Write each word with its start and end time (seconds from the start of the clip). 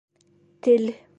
Тел 0.63 0.89